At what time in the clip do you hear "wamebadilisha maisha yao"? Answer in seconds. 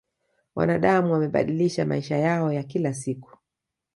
1.11-2.53